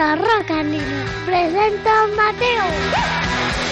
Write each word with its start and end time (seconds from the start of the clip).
Bienvenidos 0.00 0.24
a 0.24 0.38
Rocanino. 0.40 1.04
Presenta 1.26 2.04
a 2.04 2.06
Mateo. 2.06 3.70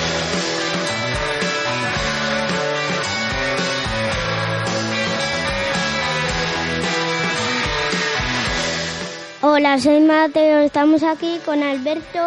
Hola, 9.42 9.78
soy 9.78 10.00
Mateo. 10.00 10.58
Estamos 10.60 11.02
aquí 11.02 11.38
con 11.44 11.62
Alberto. 11.62 12.18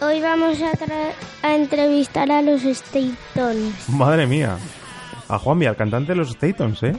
Hoy 0.00 0.20
vamos 0.20 0.60
a, 0.60 0.72
tra- 0.72 1.12
a 1.42 1.54
entrevistar 1.56 2.30
a 2.30 2.42
los 2.42 2.62
Statons. 2.62 3.88
Madre 3.88 4.26
mía. 4.26 4.58
A 5.28 5.38
Juanvi, 5.38 5.66
al 5.66 5.76
cantante 5.76 6.12
de 6.12 6.16
los 6.16 6.30
Statons, 6.30 6.82
¿eh? 6.82 6.96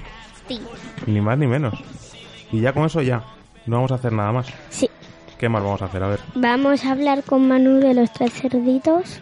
Sí. 0.47 0.59
Ni 1.05 1.21
más 1.21 1.37
ni 1.37 1.47
menos. 1.47 1.73
Y 2.51 2.61
ya 2.61 2.73
con 2.73 2.85
eso 2.85 3.01
ya. 3.01 3.23
No 3.65 3.77
vamos 3.77 3.91
a 3.91 3.95
hacer 3.95 4.11
nada 4.13 4.31
más. 4.31 4.47
Sí. 4.69 4.89
¿Qué 5.37 5.49
más 5.49 5.63
vamos 5.63 5.81
a 5.81 5.85
hacer? 5.85 6.03
A 6.03 6.07
ver. 6.07 6.19
Vamos 6.35 6.85
a 6.85 6.91
hablar 6.91 7.23
con 7.23 7.47
Manu 7.47 7.79
de 7.79 7.93
los 7.93 8.11
tres 8.13 8.31
cerditos. 8.33 9.21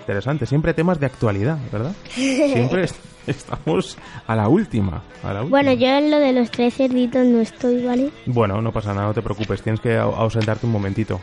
Interesante. 0.00 0.46
Siempre 0.46 0.74
temas 0.74 0.98
de 1.00 1.06
actualidad, 1.06 1.58
¿verdad? 1.72 1.92
Siempre 2.14 2.84
est- 2.84 2.96
estamos 3.26 3.96
a 4.26 4.34
la 4.36 4.48
última. 4.48 5.02
A 5.22 5.32
la 5.32 5.40
última. 5.42 5.50
Bueno, 5.50 5.72
yo 5.72 5.86
en 5.86 6.10
lo 6.10 6.18
de 6.18 6.32
los 6.32 6.50
tres 6.50 6.74
cerditos 6.74 7.24
no 7.26 7.40
estoy, 7.40 7.84
¿vale? 7.84 8.10
Bueno, 8.26 8.60
no 8.60 8.72
pasa 8.72 8.92
nada, 8.92 9.06
no 9.08 9.14
te 9.14 9.22
preocupes. 9.22 9.62
Tienes 9.62 9.80
que 9.80 9.96
au- 9.98 10.14
ausentarte 10.16 10.66
un 10.66 10.72
momentito. 10.72 11.20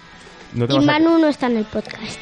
¿No 0.54 0.68
te 0.68 0.74
Y 0.74 0.78
a- 0.78 0.82
Manu 0.82 1.18
no 1.20 1.28
está 1.28 1.48
en 1.48 1.58
el 1.58 1.66
podcast. 1.66 2.20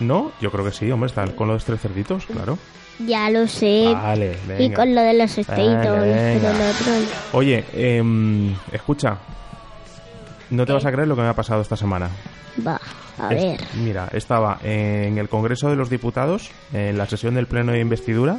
¿No? 0.00 0.32
Yo 0.40 0.50
creo 0.52 0.64
que 0.64 0.72
sí, 0.72 0.90
hombre. 0.90 1.08
Está 1.08 1.26
con 1.34 1.48
los 1.48 1.64
tres 1.64 1.80
cerditos, 1.80 2.24
claro. 2.26 2.56
Ya 3.00 3.30
lo 3.30 3.46
sé. 3.46 3.90
Vale, 3.92 4.36
venga. 4.46 4.62
y 4.64 4.70
con 4.72 4.94
lo 4.94 5.02
de 5.02 5.14
los 5.14 5.34
pero 5.34 6.52
lo 6.58 6.68
otro 6.70 6.92
no. 6.92 7.38
Oye, 7.38 7.64
em, 7.74 8.54
escucha. 8.72 9.18
No 10.50 10.64
te 10.66 10.72
vas 10.72 10.84
a 10.86 10.92
creer 10.92 11.08
lo 11.08 11.14
que 11.16 11.22
me 11.22 11.28
ha 11.28 11.34
pasado 11.34 11.60
esta 11.60 11.76
semana. 11.76 12.08
Va, 12.66 12.80
a 13.18 13.34
Es- 13.34 13.42
ver. 13.42 13.60
Mira, 13.82 14.08
estaba 14.12 14.58
en 14.62 15.18
el 15.18 15.28
Congreso 15.28 15.68
de 15.68 15.76
los 15.76 15.90
Diputados, 15.90 16.50
en 16.72 16.96
la 16.96 17.06
sesión 17.06 17.34
del 17.34 17.46
Pleno 17.46 17.72
de 17.72 17.80
Investidura, 17.80 18.38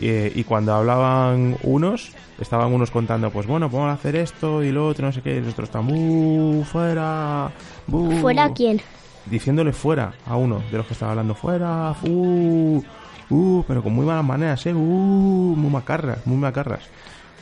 eh, 0.00 0.32
y 0.34 0.44
cuando 0.44 0.74
hablaban 0.74 1.56
unos, 1.62 2.12
estaban 2.40 2.72
unos 2.72 2.90
contando, 2.90 3.30
pues 3.30 3.46
bueno, 3.46 3.68
vamos 3.68 3.90
a 3.90 3.92
hacer 3.94 4.16
esto 4.16 4.62
y 4.62 4.70
lo 4.70 4.86
otro, 4.88 5.06
no 5.06 5.12
sé 5.12 5.20
qué, 5.22 5.36
y 5.36 5.40
los 5.40 5.52
otros 5.52 5.68
están, 5.68 5.86
¡buh! 5.86 6.64
¡Fuera! 6.64 7.50
¡buh! 7.86 8.20
¿Fuera 8.20 8.50
quién? 8.54 8.80
Diciéndole 9.26 9.72
fuera 9.72 10.12
a 10.26 10.36
uno 10.36 10.62
de 10.70 10.78
los 10.78 10.86
que 10.86 10.94
estaba 10.94 11.12
hablando, 11.12 11.34
¡fuera! 11.34 11.94
¡uh! 12.04 12.82
¡uh! 13.30 13.64
Pero 13.68 13.82
con 13.82 13.92
muy 13.92 14.06
malas 14.06 14.24
maneras, 14.24 14.64
¿eh? 14.66 14.72
¡uh! 14.72 14.78
Muy 15.56 15.70
macarras, 15.70 16.26
muy 16.26 16.38
macarras. 16.38 16.80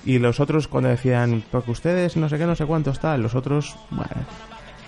Y 0.06 0.20
los 0.20 0.38
otros 0.38 0.68
cuando 0.68 0.88
decían, 0.88 1.42
porque 1.50 1.72
ustedes 1.72 2.16
no 2.16 2.28
sé 2.28 2.38
qué, 2.38 2.46
no 2.46 2.54
sé 2.54 2.64
cuántos 2.64 3.00
tal, 3.00 3.22
los 3.22 3.34
otros, 3.34 3.76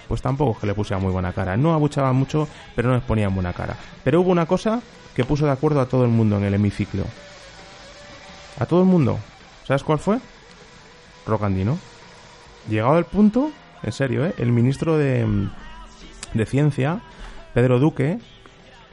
pues 0.07 0.23
tampoco 0.23 0.53
es 0.53 0.59
que 0.59 0.69
le 0.69 0.75
pusieran 0.75 1.03
muy 1.03 1.13
buena 1.13 1.33
cara. 1.33 1.57
No 1.57 1.75
abuchaban 1.75 2.15
mucho, 2.15 2.47
pero 2.77 2.89
no 2.89 2.95
les 2.95 3.03
ponían 3.03 3.35
buena 3.35 3.53
cara. 3.53 3.77
Pero 4.05 4.21
hubo 4.21 4.31
una 4.31 4.47
cosa 4.47 4.81
que 5.17 5.25
puso 5.25 5.45
de 5.45 5.51
acuerdo 5.51 5.81
a 5.81 5.87
todo 5.87 6.05
el 6.05 6.11
mundo 6.11 6.39
en 6.39 6.45
el 6.45 6.55
hemiciclo. 6.55 7.03
A 8.61 8.67
todo 8.67 8.83
el 8.83 8.87
mundo. 8.87 9.19
¿Sabes 9.67 9.83
cuál 9.83 9.99
fue? 9.99 10.21
Rocandino. 11.27 11.79
Llegado 12.71 12.97
el 12.97 13.05
punto, 13.05 13.51
en 13.83 13.93
serio, 13.93 14.25
¿eh? 14.25 14.35
el 14.39 14.53
ministro 14.53 14.97
de, 14.97 15.27
de 16.33 16.47
Ciencia, 16.47 17.01
Pedro 17.55 17.81
Duque, 17.81 18.21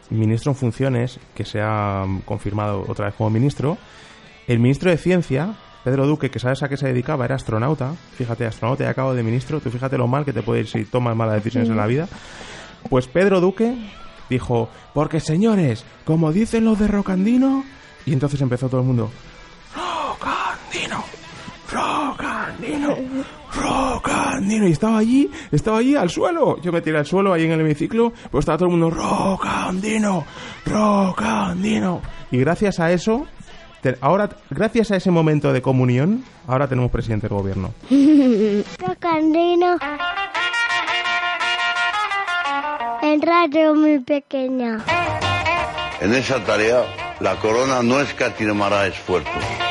ministro 0.09 0.53
en 0.53 0.55
funciones, 0.55 1.19
que 1.35 1.45
se 1.45 1.61
ha 1.61 2.03
confirmado 2.25 2.83
otra 2.87 3.05
vez 3.05 3.13
como 3.15 3.29
ministro, 3.29 3.77
el 4.47 4.57
ministro 4.57 4.89
de 4.89 4.97
Ciencia, 4.97 5.55
Pedro 5.85 6.07
Duque, 6.07 6.31
que 6.31 6.39
sabes 6.39 6.63
a 6.63 6.67
qué 6.67 6.77
se 6.77 6.87
dedicaba, 6.87 7.25
era 7.25 7.35
astronauta. 7.35 7.93
Fíjate, 8.17 8.43
astronauta 8.47 8.83
y 8.83 8.87
acabo 8.87 9.13
de 9.13 9.21
ministro. 9.21 9.59
Tú 9.59 9.69
fíjate 9.69 9.99
lo 9.99 10.07
mal 10.07 10.25
que 10.25 10.33
te 10.33 10.41
puede 10.41 10.61
ir 10.61 10.67
si 10.67 10.83
tomas 10.83 11.15
malas 11.15 11.35
decisiones 11.35 11.69
en 11.69 11.77
la 11.77 11.85
vida. 11.85 12.07
Pues 12.89 13.05
Pedro 13.05 13.39
Duque 13.39 13.77
dijo, 14.27 14.67
porque 14.95 15.19
señores, 15.19 15.85
como 16.03 16.33
dicen 16.33 16.65
los 16.65 16.79
de 16.79 16.87
Rocandino... 16.87 17.63
Y 18.07 18.13
entonces 18.13 18.41
empezó 18.41 18.67
todo 18.67 18.81
el 18.81 18.87
mundo, 18.87 19.11
Rocandino, 19.75 21.03
Rocandino, 21.71 22.95
Rocandino. 23.53 24.67
Y 24.67 24.71
estaba 24.71 24.97
allí, 24.97 25.29
estaba 25.51 25.77
allí 25.77 25.95
al 25.95 26.09
suelo. 26.09 26.59
Yo 26.61 26.71
me 26.71 26.81
tiré 26.81 26.97
al 26.97 27.05
suelo 27.05 27.31
ahí 27.31 27.45
en 27.45 27.51
el 27.51 27.61
hemiciclo, 27.61 28.11
pues 28.31 28.41
estaba 28.41 28.57
todo 28.57 28.69
el 28.69 28.77
mundo, 28.77 28.89
Rocandino, 28.89 30.25
Rocandino. 30.65 32.01
Y 32.31 32.37
gracias 32.37 32.79
a 32.79 32.91
eso, 32.91 33.27
ahora, 34.01 34.29
gracias 34.49 34.91
a 34.91 34.95
ese 34.95 35.11
momento 35.11 35.53
de 35.53 35.61
comunión, 35.61 36.23
ahora 36.47 36.67
tenemos 36.67 36.91
presidente 36.91 37.27
del 37.27 37.37
gobierno. 37.37 37.73
En 43.01 43.21
radio 43.21 43.75
muy 43.75 43.99
pequeña. 43.99 44.83
En 46.01 46.13
esa 46.13 46.43
tarea, 46.43 46.83
la 47.19 47.35
corona 47.37 47.83
no 47.83 48.01
escatimará 48.01 48.87
esfuerzos. 48.87 49.64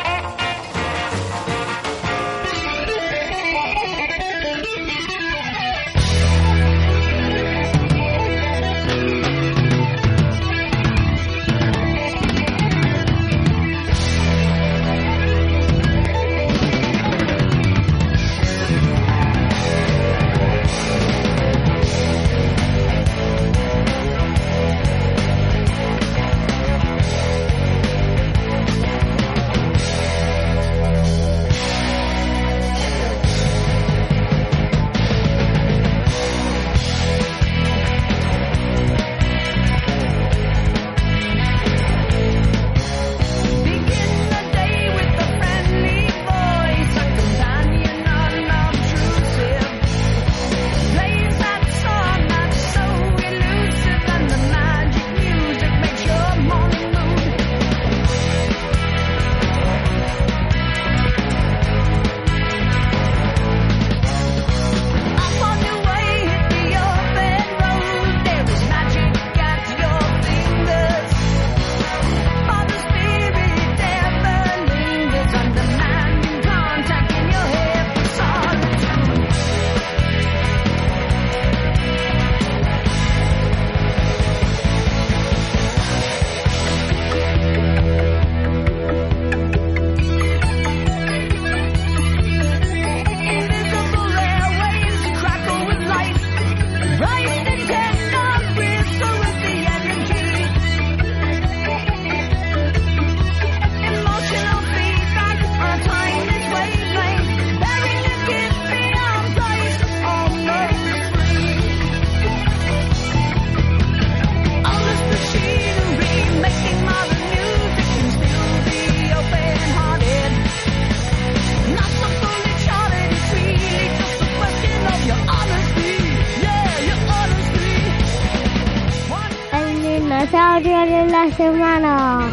Semana. 131.36 132.30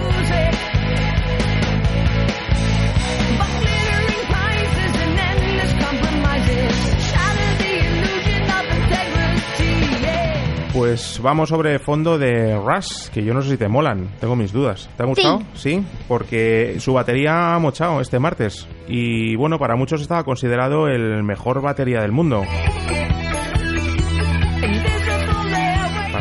Pues 10.74 11.20
vamos 11.22 11.50
sobre 11.50 11.80
fondo 11.80 12.18
de 12.18 12.56
Rush, 12.56 13.10
que 13.14 13.24
yo 13.24 13.34
no 13.34 13.42
sé 13.42 13.52
si 13.52 13.58
te 13.58 13.68
molan, 13.68 14.08
tengo 14.20 14.36
mis 14.36 14.52
dudas. 14.54 14.90
¿Te 14.96 15.04
ha 15.04 15.06
gustado? 15.06 15.42
Sí, 15.54 15.84
porque 16.08 16.78
su 16.80 16.94
batería 16.94 17.54
ha 17.54 17.60
mochado 17.60 18.02
este 18.02 18.20
martes. 18.20 18.68
Y 18.88 19.36
bueno, 19.36 19.60
para 19.60 19.76
muchos 19.76 20.02
estaba 20.02 20.24
considerado 20.24 20.88
el 20.88 21.24
mejor 21.24 21.62
batería 21.62 22.02
del 22.02 22.12
mundo. 22.12 22.44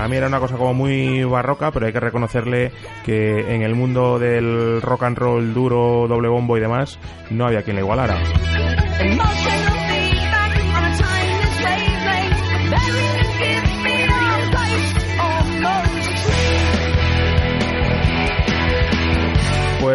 Para 0.00 0.08
mí 0.08 0.16
era 0.16 0.28
una 0.28 0.40
cosa 0.40 0.56
como 0.56 0.72
muy 0.72 1.24
barroca, 1.24 1.70
pero 1.72 1.84
hay 1.84 1.92
que 1.92 2.00
reconocerle 2.00 2.72
que 3.04 3.54
en 3.54 3.60
el 3.60 3.74
mundo 3.74 4.18
del 4.18 4.80
rock 4.80 5.02
and 5.02 5.18
roll 5.18 5.52
duro, 5.52 6.06
doble 6.08 6.26
bombo 6.26 6.56
y 6.56 6.60
demás, 6.60 6.98
no 7.28 7.46
había 7.46 7.62
quien 7.62 7.76
le 7.76 7.82
igualara. 7.82 8.18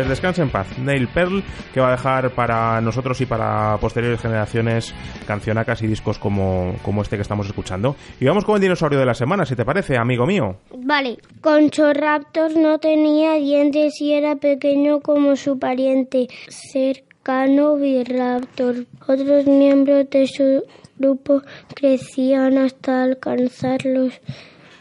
Descanse 0.07 0.42
en 0.44 0.50
paz. 0.50 0.78
Neil 0.78 1.07
Pearl, 1.07 1.44
que 1.74 1.80
va 1.80 1.88
a 1.88 1.92
dejar 1.92 2.30
para 2.31 2.80
nosotros 2.80 3.19
y 3.22 3.25
para 3.25 3.78
posteriores 3.78 4.22
generaciones 4.22 4.94
cancionacas 5.25 5.81
y 5.81 5.88
discos 5.88 6.19
como, 6.19 6.75
como 6.84 7.02
este 7.02 7.16
que 7.16 7.24
estamos 7.24 7.48
escuchando. 7.48 7.96
Y 8.19 8.25
vamos 8.25 8.46
con 8.46 8.56
el 8.56 8.62
dinosaurio 8.62 9.00
de 9.00 9.06
la 9.06 9.16
semana, 9.16 9.46
si 9.46 9.56
te 9.56 9.66
parece, 9.66 9.98
amigo 9.98 10.25
mío. 10.25 10.57
Vale. 10.78 11.18
Conchoraptor 11.42 12.56
no 12.56 12.78
tenía 12.80 13.34
dientes 13.34 14.00
y 14.00 14.13
era 14.13 14.36
pequeño 14.36 15.00
como 15.00 15.36
su 15.36 15.57
pariente 15.57 16.28
cercano 16.50 17.75
Viraptor. 17.75 18.86
Otros 19.07 19.48
miembros 19.48 20.10
de 20.12 20.28
su 20.28 20.63
grupo 20.98 21.42
crecían 21.74 22.57
hasta 22.60 23.04
alcanzar 23.04 23.84
los 23.86 24.13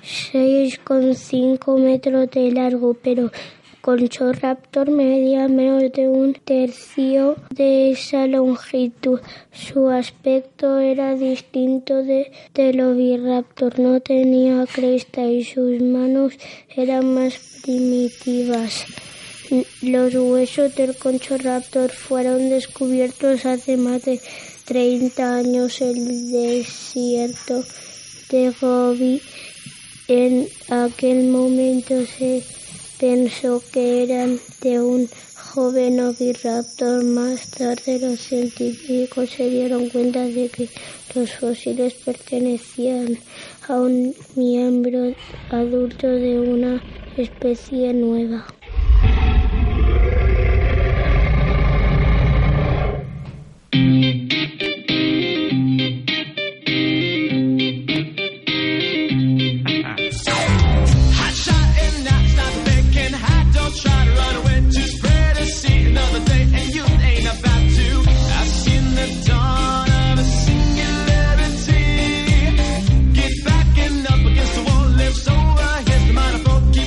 6,5 0.05 1.79
metros 1.79 2.31
de 2.31 2.53
largo, 2.53 2.95
pero 3.03 3.31
Conchoraptor 3.85 4.91
medía 4.91 5.47
menos 5.47 5.93
de 5.93 6.09
un 6.09 6.33
tercio 6.33 7.37
de 7.51 7.91
esa 7.91 8.27
longitud. 8.27 9.21
Su 9.53 9.91
aspecto 9.91 10.79
era 10.79 11.15
distinto 11.17 12.03
de, 12.03 12.33
del 12.55 12.81
oviraptor. 12.81 13.79
No 13.79 14.01
tenía 14.01 14.65
cresta 14.65 15.27
y 15.27 15.45
sus 15.45 15.83
manos 15.83 16.33
eran 16.75 17.13
más 17.13 17.35
primitivas. 17.63 18.87
Los 19.83 20.15
huesos 20.15 20.75
del 20.75 20.97
Conchoraptor 20.97 21.91
fueron 21.91 22.49
descubiertos 22.49 23.45
hace 23.45 23.77
más 23.77 24.03
de 24.07 24.19
30 24.65 25.37
años 25.37 25.83
en 25.83 25.97
el 25.99 26.33
desierto 26.33 27.63
de 28.31 28.51
Gobi. 28.59 29.21
En 30.09 30.49
aquel 30.71 31.29
momento 31.29 31.95
se 32.07 32.43
pensó 33.05 33.63
que 33.71 34.03
eran 34.03 34.41
de 34.63 34.81
un 34.81 35.11
joven 35.37 36.01
oviraptor. 36.01 37.05
Más 37.05 37.51
tarde 37.51 37.99
los 37.99 38.19
científicos 38.19 39.29
se 39.29 39.51
dieron 39.51 39.91
cuenta 39.91 40.21
de 40.23 40.49
que 40.49 40.71
los 41.15 41.31
fósiles 41.35 41.93
pertenecían 41.93 43.19
a 43.69 43.75
un 43.75 44.15
miembro 44.37 45.15
adulto 45.51 46.07
de 46.07 46.41
una 46.41 46.83
especie 47.19 47.93
nueva. 47.93 48.47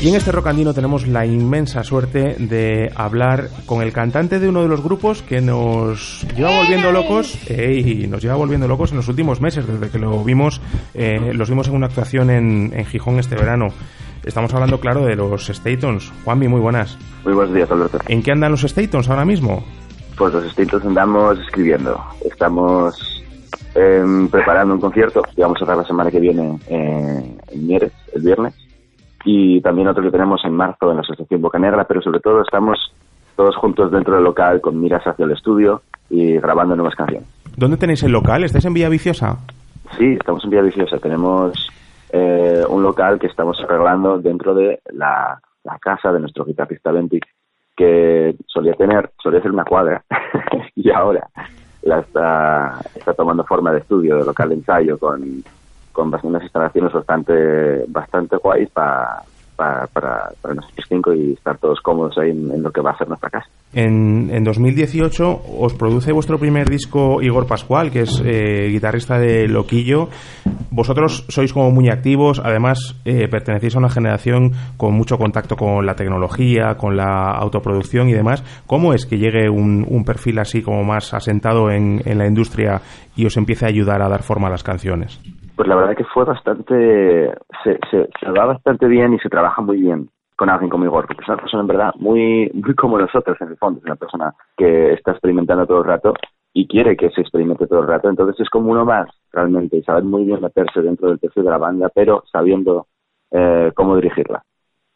Y 0.08 0.12
en 0.12 0.16
este 0.16 0.32
rocandino 0.32 0.74
tenemos 0.74 1.06
la 1.06 1.26
inmensa 1.26 1.84
suerte 1.84 2.38
de 2.40 2.90
hablar 2.96 3.50
con 3.66 3.82
el 3.82 3.92
cantante 3.92 4.40
de 4.40 4.48
uno 4.48 4.62
de 4.62 4.70
los 4.70 4.82
grupos 4.82 5.22
que 5.22 5.42
nos 5.42 6.26
lleva 6.34 6.60
volviendo 6.60 6.94
locos, 6.94 7.38
y 7.50 8.08
nos 8.08 8.22
lleva 8.22 8.36
volviendo 8.36 8.70
locos 8.70 8.92
en 8.92 8.98
los 9.00 9.10
últimos 9.10 9.42
meses, 9.42 9.68
desde 9.68 9.90
que 9.90 10.00
lo 10.00 10.24
vimos, 10.24 10.62
eh, 10.94 11.34
los 11.34 11.50
vimos 11.50 11.68
en 11.68 11.76
una 11.76 11.88
actuación 11.88 12.30
en, 12.30 12.72
en 12.74 12.86
Gijón 12.86 13.20
este 13.20 13.36
verano. 13.36 13.68
Estamos 14.24 14.54
hablando, 14.54 14.80
claro, 14.80 15.04
de 15.04 15.18
los 15.18 15.48
Statons. 15.48 16.14
Juanmi, 16.24 16.48
muy 16.48 16.62
buenas. 16.62 16.98
Muy 17.26 17.34
buenos 17.34 17.54
días, 17.54 17.70
Alberto. 17.70 18.00
¿En 18.08 18.24
qué 18.24 18.32
andan 18.32 18.52
los 18.52 18.62
Statons 18.62 19.10
ahora 19.10 19.26
mismo? 19.26 19.62
Pues 20.18 20.34
los 20.34 20.50
Statons 20.54 20.86
andamos 20.86 21.38
escribiendo. 21.40 22.02
Estamos 22.24 23.26
eh, 23.76 24.06
preparando 24.32 24.74
un 24.74 24.80
concierto 24.80 25.22
que 25.36 25.42
vamos 25.42 25.62
a 25.62 25.66
dar 25.66 25.76
la 25.76 25.84
semana 25.84 26.10
que 26.10 26.22
viene 26.22 26.58
eh, 26.70 27.38
en 27.50 27.68
Mieres, 27.68 27.92
el 28.14 28.22
viernes 28.22 28.54
y 29.30 29.60
también 29.60 29.90
otro 29.90 30.02
que 30.02 30.10
tenemos 30.10 30.40
en 30.46 30.54
marzo 30.54 30.90
en 30.90 30.96
la 30.96 31.02
Asociación 31.02 31.42
Boca 31.42 31.60
Negra, 31.60 31.84
pero 31.84 32.02
sobre 32.02 32.22
todo 32.22 32.42
estamos 32.42 32.94
todos 33.36 33.58
juntos 33.58 33.92
dentro 33.92 34.16
del 34.16 34.24
local 34.24 34.62
con 34.62 34.80
miras 34.80 35.06
hacia 35.06 35.26
el 35.26 35.32
estudio 35.32 35.82
y 36.10 36.38
grabando 36.38 36.78
nuevas 36.78 36.96
canciones. 36.96 37.28
¿Dónde 37.58 37.76
tenéis 37.76 38.02
el 38.04 38.14
local? 38.14 38.46
¿Estáis 38.46 38.64
en 38.64 38.74
Villa 38.74 38.88
Viciosa? 38.88 39.38
Sí, 39.98 40.14
estamos 40.14 40.46
en 40.46 40.50
Villa 40.50 40.62
Viciosa. 40.62 40.98
Tenemos 41.00 41.70
eh, 42.14 42.64
un 42.70 42.82
local 42.82 43.20
que 43.20 43.28
estamos 43.28 43.60
arreglando 43.62 44.18
dentro 44.18 44.56
de 44.56 44.80
la, 44.94 45.38
la 45.66 45.78
casa 45.78 46.14
de 46.14 46.22
nuestro 46.22 46.46
guitarrista 46.46 46.94
Lenti, 46.94 47.20
que 47.76 48.34
solía 48.46 48.76
tener, 48.76 49.12
solía 49.22 49.42
ser 49.42 49.52
una 49.52 49.66
cuadra, 49.66 50.06
y 50.76 50.90
ahora 50.90 51.28
la 51.82 52.00
está, 52.00 52.80
está 52.96 53.14
tomando 53.14 53.44
forma 53.44 53.74
de 53.74 53.80
estudio, 53.80 54.20
de 54.20 54.26
local 54.26 54.48
de 54.48 54.56
ensayo, 54.56 54.98
con 54.98 55.44
con 55.98 56.14
unas 56.24 56.44
instalaciones 56.44 56.94
bastante 56.94 57.84
bastante 57.88 58.38
guays 58.38 58.70
para 58.70 59.24
para, 59.56 59.88
para, 59.88 60.32
cinco 60.88 61.12
y 61.16 61.34
estar 61.34 61.58
todos 61.58 61.82
cómodos 61.82 62.16
ahí 62.20 62.30
en, 62.30 62.52
en, 62.52 62.62
lo 62.62 62.72
que 62.72 62.82
va 62.82 62.92
a 62.92 62.98
ser 63.00 63.08
nuestra 63.08 63.32
casa. 63.32 63.50
En, 63.74 64.30
en 64.32 64.44
2018 64.46 65.42
os 65.60 65.74
produce 65.74 66.14
vuestro 66.14 66.40
primer 66.40 66.70
disco 66.70 67.22
Igor 67.22 67.46
Pascual, 67.46 67.92
que 67.92 68.02
es 68.02 68.24
eh, 68.26 68.70
guitarrista 68.70 69.20
de 69.20 69.48
Loquillo. 69.48 70.08
Vosotros 70.72 71.26
sois 71.28 71.52
como 71.52 71.72
muy 71.72 71.90
activos, 71.90 72.40
además 72.44 73.00
eh, 73.04 73.28
pertenecéis 73.28 73.76
a 73.76 73.80
una 73.80 73.90
generación 73.90 74.52
con 74.78 74.94
mucho 74.94 75.18
contacto 75.18 75.56
con 75.58 75.86
la 75.86 75.96
tecnología, 75.96 76.76
con 76.78 76.96
la 76.96 77.32
autoproducción 77.32 78.08
y 78.08 78.14
demás. 78.14 78.42
¿Cómo 78.68 78.94
es 78.94 79.06
que 79.06 79.18
llegue 79.18 79.50
un, 79.50 79.86
perfil 80.06 80.40
así 80.40 80.62
como 80.62 80.84
más 80.86 81.14
asentado 81.14 81.70
en, 81.70 82.00
en 82.06 82.18
la 82.18 82.28
industria 82.28 82.80
y 83.18 83.26
os 83.26 83.36
empiece 83.36 83.66
a 83.66 83.70
ayudar 83.70 84.02
a 84.02 84.08
dar 84.08 84.24
forma 84.24 84.48
a 84.48 84.52
las 84.52 84.64
canciones? 84.64 85.20
Pues 85.58 85.68
la 85.68 85.76
verdad 85.76 85.98
que 85.98 86.06
fue 86.06 86.24
bastante, 86.24 87.34
se, 87.64 87.78
se, 87.92 88.08
se 88.20 88.32
va 88.32 88.46
bastante 88.46 88.88
bien 88.88 89.14
y 89.14 89.20
se 89.20 89.28
trabaja 89.28 89.62
muy 89.62 89.82
bien 89.82 90.10
con 90.38 90.50
alguien 90.50 90.70
como 90.70 90.86
Igor, 90.86 91.08
porque 91.08 91.24
es 91.24 91.28
una 91.28 91.38
persona 91.38 91.62
en 91.62 91.68
verdad 91.68 91.94
muy, 91.96 92.50
muy 92.54 92.76
como 92.76 92.98
nosotros 92.98 93.36
en 93.42 93.50
el 93.50 93.58
fondo, 93.58 93.80
es 93.80 93.86
una 93.86 93.96
persona 93.96 94.34
que 94.56 94.94
está 94.94 95.12
experimentando 95.12 95.66
todo 95.66 95.80
el 95.80 95.88
rato 95.88 96.14
y 96.54 96.68
quiere 96.68 96.96
que 96.96 97.10
se 97.10 97.22
experimente 97.22 97.66
todo 97.66 97.82
el 97.82 97.88
rato, 97.88 98.08
entonces 98.08 98.40
es 98.40 98.50
como 98.50 98.72
uno 98.72 98.86
más 98.86 99.10
realmente 99.32 99.78
y 99.78 99.84
saber 99.84 100.04
muy 100.04 100.26
bien 100.26 100.40
meterse 100.40 100.82
dentro 100.82 101.10
del 101.10 101.18
perfil 101.18 101.44
de 101.44 101.50
la 101.50 101.58
banda, 101.58 101.90
pero 101.94 102.24
sabiendo 102.32 102.88
eh, 103.32 103.72
cómo 103.76 103.96
dirigirla. 103.96 104.44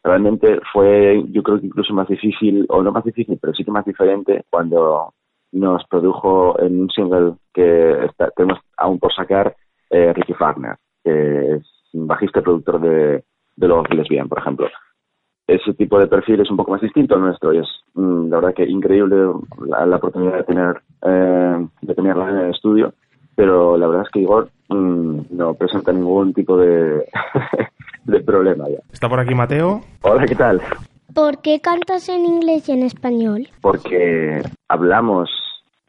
Realmente 0.04 0.60
fue, 0.72 1.24
yo 1.30 1.42
creo 1.42 1.60
que 1.60 1.66
incluso 1.66 1.92
más 1.92 2.08
difícil, 2.08 2.64
o 2.68 2.82
no 2.82 2.92
más 2.92 3.04
difícil, 3.04 3.38
pero 3.40 3.52
sí 3.52 3.64
que 3.64 3.70
más 3.70 3.84
diferente 3.84 4.44
cuando 4.48 5.12
nos 5.52 5.84
produjo 5.86 6.58
en 6.60 6.82
un 6.82 6.90
single 6.90 7.34
que 7.52 8.04
está, 8.06 8.30
tenemos 8.30 8.60
aún 8.76 8.98
por 8.98 9.12
sacar 9.12 9.54
eh, 9.90 10.12
Ricky 10.12 10.34
Wagner, 10.38 10.76
que 11.04 11.54
es 11.54 11.62
un 11.92 12.06
bajista 12.06 12.40
productor 12.40 12.80
de, 12.80 13.24
de 13.56 13.68
Los 13.68 13.88
Lesbian, 13.90 14.28
por 14.28 14.38
ejemplo. 14.38 14.68
Ese 15.46 15.74
tipo 15.74 15.98
de 15.98 16.06
perfil 16.06 16.40
es 16.40 16.50
un 16.50 16.56
poco 16.56 16.70
más 16.70 16.80
distinto 16.80 17.14
al 17.14 17.22
nuestro 17.22 17.52
y 17.52 17.58
es 17.58 17.68
mm, 17.94 18.28
la 18.28 18.36
verdad 18.36 18.54
que 18.54 18.64
increíble 18.64 19.16
la, 19.66 19.84
la 19.86 19.96
oportunidad 19.96 20.36
de 20.36 20.44
tener 20.44 20.76
eh, 21.02 21.66
de 21.82 21.94
tenerla 21.94 22.30
en 22.30 22.36
el 22.36 22.50
estudio, 22.50 22.94
pero 23.34 23.76
la 23.76 23.86
verdad 23.86 24.04
es 24.06 24.12
que 24.12 24.20
Igor 24.20 24.48
mm, 24.68 25.20
no 25.30 25.54
presenta 25.54 25.92
ningún 25.92 26.32
tipo 26.32 26.56
de, 26.56 27.04
de 28.04 28.20
problema 28.20 28.68
ya. 28.68 28.78
¿Está 28.92 29.08
por 29.08 29.20
aquí 29.20 29.34
Mateo? 29.34 29.80
Hola, 30.02 30.24
¿qué 30.26 30.34
tal? 30.34 30.60
¿Por 31.14 31.42
qué 31.42 31.60
cantas 31.60 32.08
en 32.08 32.24
inglés 32.24 32.68
y 32.68 32.72
en 32.72 32.84
español? 32.84 33.48
Porque 33.60 34.42
hablamos 34.68 35.28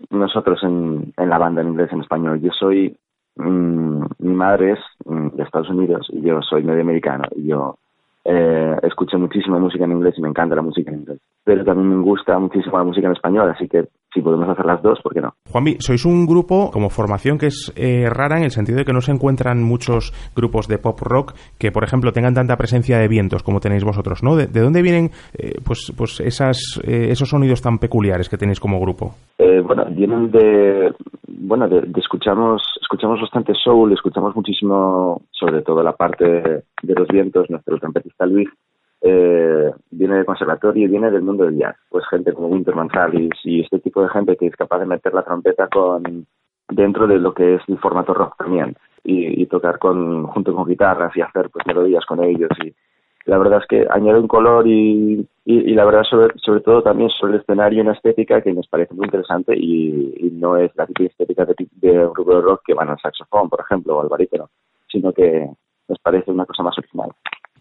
nosotros 0.10 0.60
en, 0.64 1.14
en 1.16 1.30
la 1.30 1.38
banda 1.38 1.62
en 1.62 1.70
inglés 1.70 1.90
y 1.92 1.96
en 1.96 2.02
español. 2.02 2.42
Yo 2.42 2.52
soy 2.52 2.98
Mm, 3.36 4.06
mi 4.20 4.34
madre 4.34 4.74
es 4.74 4.80
mm, 5.06 5.30
de 5.36 5.44
Estados 5.44 5.70
Unidos 5.70 6.08
y 6.10 6.22
yo 6.22 6.42
soy 6.42 6.64
medio 6.64 6.82
americano 6.82 7.24
y 7.36 7.48
yo 7.48 7.78
eh, 8.26 8.76
escucho 8.84 9.18
muchísima 9.18 9.60
música 9.60 9.86
en 9.86 9.92
inglés 9.92 10.16
y 10.18 10.22
me 10.22 10.30
encanta 10.30 10.56
la 10.56 10.62
música 10.62 10.92
en 10.92 11.00
inglés. 11.00 11.20
Pero 11.44 11.66
también 11.66 11.90
me 11.90 12.04
gusta 12.04 12.40
muchísimo 12.40 12.78
la 12.78 12.86
música 12.86 13.08
en 13.08 13.14
español, 13.14 13.50
así 13.50 13.68
que 13.68 13.88
si 14.14 14.22
podemos 14.22 14.48
hacer 14.48 14.66
las 14.66 14.82
dos, 14.82 15.00
¿por 15.02 15.14
qué 15.14 15.22
no? 15.22 15.34
Juanvi, 15.52 15.78
sois 15.80 16.06
un 16.06 16.26
grupo 16.26 16.70
como 16.72 16.90
formación 16.90 17.38
que 17.38 17.48
es 17.48 17.74
eh, 17.76 18.08
rara 18.10 18.38
en 18.38 18.44
el 18.44 18.52
sentido 18.52 18.78
de 18.78 18.86
que 18.86 18.94
no 18.94 19.02
se 19.02 19.12
encuentran 19.12 19.64
muchos 19.64 20.14
grupos 20.36 20.68
de 20.68 20.78
pop 20.78 21.00
rock 21.02 21.34
que, 21.58 21.72
por 21.72 21.84
ejemplo, 21.84 22.14
tengan 22.14 22.34
tanta 22.34 22.56
presencia 22.56 22.98
de 23.00 23.08
vientos 23.08 23.44
como 23.44 23.60
tenéis 23.60 23.84
vosotros, 23.84 24.24
¿no? 24.24 24.36
¿De, 24.36 24.48
dónde 24.48 24.82
vienen 24.82 25.10
eh, 25.38 25.56
pues, 25.66 25.92
pues 25.98 26.20
esas, 26.20 26.80
eh, 26.86 27.08
esos 27.10 27.30
sonidos 27.30 27.62
tan 27.62 27.80
peculiares 27.80 28.30
que 28.30 28.38
tenéis 28.38 28.60
como 28.60 28.80
grupo? 28.80 29.16
bueno, 29.66 29.86
vienen 29.92 30.30
de, 30.30 30.94
bueno, 31.46 31.68
de, 31.68 31.88
escuchamos, 31.98 32.64
escuchamos 32.82 33.20
bastante 33.22 33.54
soul, 33.54 33.92
escuchamos 33.94 34.36
muchísimo, 34.36 35.22
sobre 35.32 35.62
todo 35.62 35.84
la 35.84 35.94
parte 35.94 36.26
de 36.26 36.94
los 36.96 37.08
vientos, 37.08 37.50
nuestro 37.50 37.78
trompetista 37.80 38.26
Luis 38.26 38.50
eh, 39.02 39.70
viene 39.92 40.16
del 40.16 40.26
conservatorio 40.26 40.86
y 40.86 40.90
viene 40.90 41.12
del 41.12 41.22
mundo 41.22 41.44
del 41.44 41.58
jazz. 41.58 41.76
Pues 41.90 42.06
gente 42.08 42.32
como 42.32 42.48
Winter 42.48 42.74
Marsalis 42.74 43.34
y 43.44 43.60
este 43.60 43.80
tipo 43.80 44.02
de 44.02 44.08
gente 44.10 44.38
que 44.38 44.48
es 44.48 44.56
capaz 44.56 44.80
de 44.80 44.86
meter 44.86 45.14
la 45.14 45.24
trompeta 45.24 45.68
con 45.68 46.26
dentro 46.70 47.06
de 47.08 47.20
lo 47.20 47.34
que 47.34 47.56
es 47.56 47.62
el 47.68 47.78
formato 47.80 48.14
rock 48.14 48.38
también 48.38 48.76
y, 49.04 49.46
tocar 49.48 49.78
con 49.78 50.26
junto 50.28 50.56
con 50.56 50.66
guitarras 50.66 51.16
y 51.18 51.22
hacer 51.22 51.50
pues 51.50 51.66
melodías 51.68 52.06
con 52.06 52.24
ellos 52.24 52.50
y 52.64 52.74
la 53.26 53.38
verdad 53.38 53.60
es 53.62 53.68
que 53.68 53.86
añade 53.90 54.20
un 54.20 54.28
color 54.28 54.66
y, 54.66 55.28
y, 55.46 55.74
la 55.74 55.84
verdad 55.84 56.04
sobre, 56.04 56.34
sobre 56.38 56.62
todo 56.62 56.82
también 56.82 57.10
sobre 57.10 57.34
el 57.34 57.42
escenario 57.42 57.84
una 57.84 57.92
estética 57.92 58.42
que 58.42 58.54
nos 58.54 58.68
parece 58.68 58.94
muy 58.94 59.06
interesante 59.06 59.54
y, 59.58 60.30
no 60.34 60.58
es 60.58 60.72
la 60.76 60.86
típica 60.86 61.10
estética 61.10 61.46
de, 61.46 61.56
de, 61.72 62.06
un 62.06 62.14
grupo 62.14 62.36
de 62.36 62.42
rock 62.42 62.64
que 62.66 62.74
van 62.74 62.90
al 62.90 63.00
saxofón 63.00 63.50
por 63.50 63.62
ejemplo 63.62 63.98
o 63.98 64.02
al 64.02 64.10
barítono 64.10 64.50
sino 64.90 65.12
que 65.14 65.50
nos 65.88 66.00
parece 66.00 66.32
una 66.32 66.46
cosa 66.46 66.64
más 66.64 66.78
original. 66.78 67.12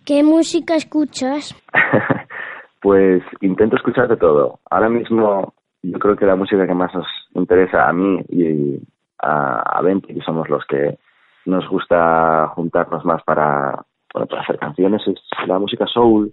¿Qué 0.05 0.23
música 0.23 0.75
escuchas? 0.75 1.55
pues 2.83 3.23
intento 3.41 3.77
escuchar 3.77 4.09
de 4.09 4.17
todo. 4.17 4.59
Ahora 4.71 4.89
mismo 4.89 5.55
yo 5.83 5.99
creo 5.99 6.17
que 6.17 6.27
la 6.27 6.37
música 6.37 6.67
que 6.67 6.75
más 6.75 6.95
nos 6.95 7.07
interesa 7.35 7.89
a 7.89 7.93
mí 7.93 8.21
y 8.29 8.81
a, 9.19 9.79
a 9.79 9.83
Venti, 9.83 10.15
que 10.15 10.23
somos 10.23 10.49
los 10.49 10.65
que 10.67 10.99
nos 11.47 11.69
gusta 11.69 12.49
juntarnos 12.55 13.05
más 13.05 13.23
para, 13.25 13.85
bueno, 14.13 14.27
para 14.27 14.43
hacer 14.43 14.59
canciones, 14.59 15.03
es 15.07 15.49
la 15.49 15.59
música 15.59 15.87
soul 15.87 16.33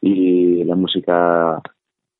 y 0.00 0.64
la 0.64 0.76
música 0.76 1.60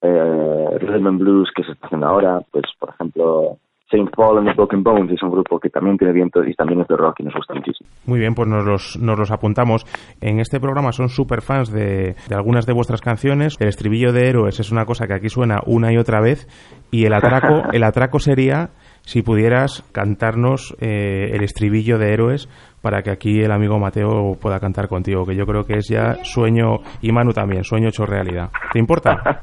eh, 0.02 0.78
rhythm 0.78 1.06
and 1.06 1.18
blues 1.18 1.50
que 1.54 1.64
se 1.64 1.72
está 1.72 1.86
haciendo 1.86 2.06
ahora. 2.06 2.40
Pues, 2.50 2.64
por 2.78 2.90
ejemplo, 2.90 3.58
Saint 3.90 4.10
Paul 4.14 4.38
and 4.38 4.48
the 4.48 4.54
Broken 4.54 4.82
Bones 4.82 5.12
es 5.12 5.22
un 5.22 5.30
grupo 5.30 5.58
que 5.58 5.68
también 5.68 5.98
tiene 5.98 6.12
viento 6.12 6.44
y 6.44 6.54
también 6.54 6.80
es 6.80 6.88
de 6.88 6.96
rock 6.96 7.20
y 7.20 7.24
nos 7.24 7.34
gusta 7.34 7.54
muchísimo. 7.54 7.90
Muy 8.06 8.20
bien, 8.20 8.34
pues 8.34 8.48
nos 8.48 8.64
los, 8.64 8.98
nos 8.98 9.18
los 9.18 9.30
apuntamos. 9.30 9.84
En 10.20 10.38
este 10.38 10.60
programa 10.60 10.92
son 10.92 11.08
súper 11.08 11.42
fans 11.42 11.72
de, 11.72 12.14
de, 12.28 12.34
algunas 12.34 12.66
de 12.66 12.72
vuestras 12.72 13.00
canciones. 13.00 13.56
El 13.58 13.68
estribillo 13.68 14.12
de 14.12 14.28
Héroes 14.28 14.60
es 14.60 14.70
una 14.70 14.84
cosa 14.84 15.06
que 15.06 15.14
aquí 15.14 15.28
suena 15.28 15.60
una 15.66 15.92
y 15.92 15.96
otra 15.96 16.20
vez 16.20 16.46
y 16.90 17.04
el 17.04 17.12
atraco, 17.12 17.64
el 17.72 17.82
atraco 17.82 18.20
sería 18.20 18.70
si 19.02 19.22
pudieras 19.22 19.82
cantarnos 19.92 20.74
eh, 20.80 21.30
el 21.32 21.42
estribillo 21.42 21.98
de 21.98 22.12
Héroes 22.12 22.48
para 22.82 23.02
que 23.02 23.10
aquí 23.10 23.40
el 23.40 23.52
amigo 23.52 23.78
Mateo 23.78 24.36
pueda 24.40 24.58
cantar 24.58 24.88
contigo, 24.88 25.26
que 25.26 25.36
yo 25.36 25.44
creo 25.46 25.64
que 25.64 25.74
es 25.78 25.88
ya 25.88 26.24
sueño, 26.24 26.78
y 27.02 27.12
Manu 27.12 27.32
también, 27.32 27.64
sueño 27.64 27.88
hecho 27.88 28.06
realidad. 28.06 28.50
¿Te 28.72 28.78
importa? 28.78 29.16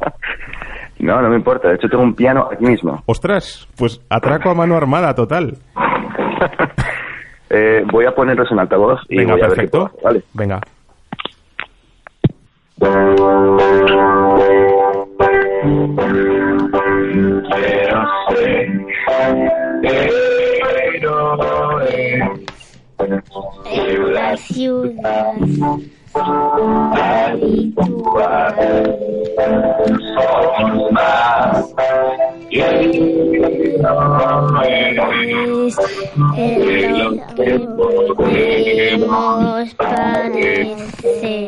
No, 0.99 1.21
no 1.21 1.29
me 1.29 1.35
importa. 1.35 1.69
De 1.69 1.75
hecho, 1.75 1.87
tengo 1.89 2.03
un 2.03 2.15
piano 2.15 2.47
aquí 2.51 2.65
mismo. 2.65 3.03
Ostras, 3.05 3.67
pues 3.77 4.01
atraco 4.09 4.49
a 4.49 4.55
mano 4.55 4.75
armada, 4.75 5.13
total. 5.13 5.57
eh, 7.49 7.83
voy 7.91 8.05
a 8.05 8.11
ponerlos 8.15 8.51
en 8.51 8.59
altavoz 8.59 9.01
y 9.09 9.17
Venga, 9.17 9.33
voy 9.33 9.41
a 9.41 9.47
perfecto. 9.47 9.91
Ver 9.93 10.03
vale. 10.03 10.23
Venga. 10.33 10.59
En 23.66 24.13
la 24.13 24.36
ciudad 24.38 25.36
somos 30.16 30.92
más 30.92 31.74
que 32.50 33.77
no 33.77 34.72
es 34.74 35.77
el 36.36 37.22
que 37.36 37.60
podemos 37.77 39.74
parecer. 39.75 41.48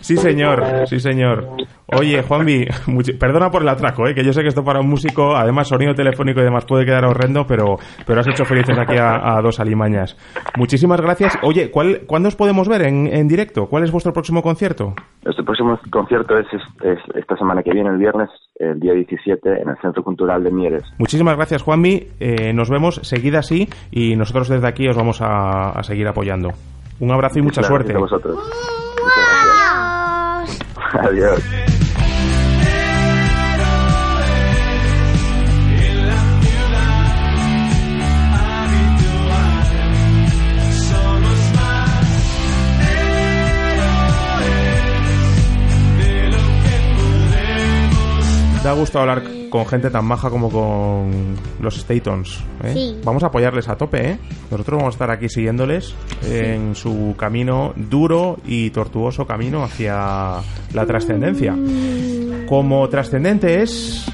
Sí, 0.00 0.16
señor, 0.16 0.86
sí, 0.86 1.00
señor. 1.00 1.48
Oye, 1.86 2.22
Juanvi, 2.22 2.66
perdona 3.18 3.50
por 3.50 3.62
el 3.62 3.68
atraco, 3.68 4.06
¿eh? 4.06 4.14
que 4.14 4.24
yo 4.24 4.32
sé 4.32 4.42
que 4.42 4.48
esto 4.48 4.64
para 4.64 4.80
un 4.80 4.88
músico, 4.88 5.36
además 5.36 5.68
sonido 5.68 5.94
telefónico 5.94 6.40
y 6.40 6.44
demás, 6.44 6.64
puede 6.64 6.84
quedar 6.84 7.04
horrendo, 7.04 7.46
pero, 7.46 7.76
pero 8.06 8.20
has 8.20 8.28
hecho 8.28 8.44
felices 8.44 8.76
aquí 8.78 8.96
a, 8.98 9.40
dos 9.42 9.60
alimañas. 9.60 10.16
Muchísimas 10.56 11.00
gracias. 11.00 11.38
Oye, 11.42 11.70
¿cuál, 11.70 12.02
¿cuándo 12.06 12.28
os 12.28 12.36
podemos 12.36 12.68
ver 12.68 12.82
en, 12.82 13.06
en, 13.06 13.28
directo? 13.28 13.66
¿Cuál 13.66 13.84
es 13.84 13.92
vuestro 13.92 14.12
próximo 14.12 14.42
concierto? 14.42 14.94
Nuestro 15.24 15.44
próximo 15.44 15.78
concierto 15.90 16.38
es, 16.38 16.46
esta 17.14 17.36
semana 17.36 17.62
que 17.62 17.72
viene, 17.72 17.90
el 17.90 17.98
viernes, 17.98 18.30
el 18.56 18.80
día 18.80 18.92
17, 18.92 19.62
en 19.62 19.68
el 19.68 19.76
Centro 19.80 20.02
Cultural 20.02 20.42
de 20.42 20.50
Mieres. 20.50 20.82
Muchísimas 20.98 21.36
gracias, 21.36 21.62
Juanvi. 21.62 22.08
Eh, 22.20 22.52
nos 22.52 22.70
vemos 22.70 22.96
seguida 22.96 23.40
así 23.40 23.68
y 23.90 24.16
nosotros 24.16 24.48
desde 24.48 24.68
aquí 24.68 24.88
os 24.88 24.96
vamos 24.96 25.20
a, 25.20 25.70
a 25.70 25.82
seguir 25.82 26.06
apoyando. 26.08 26.50
Un 27.00 27.10
abrazo 27.10 27.38
y 27.38 27.42
mucha 27.42 27.62
suerte. 27.62 27.94
A 27.94 27.98
vosotros. 27.98 28.38
Adiós. 30.92 31.42
Da 48.62 48.72
gusto 48.72 48.98
hablar 48.98 49.22
con 49.54 49.66
gente 49.66 49.88
tan 49.88 50.04
maja 50.04 50.30
como 50.30 50.50
con 50.50 51.36
los 51.60 51.76
Statons. 51.76 52.42
¿eh? 52.64 53.00
Vamos 53.04 53.22
a 53.22 53.26
apoyarles 53.26 53.68
a 53.68 53.76
tope, 53.76 54.10
¿eh? 54.10 54.18
Nosotros 54.50 54.78
vamos 54.78 54.94
a 54.94 54.96
estar 54.96 55.10
aquí 55.12 55.28
siguiéndoles 55.28 55.94
en 56.28 56.74
su 56.74 57.14
camino 57.16 57.72
duro 57.76 58.38
y 58.44 58.70
tortuoso 58.70 59.28
camino 59.28 59.62
hacia 59.62 60.40
la 60.72 60.86
trascendencia. 60.86 61.56
Como 62.48 62.88
trascendente 62.88 63.62
es 63.62 64.06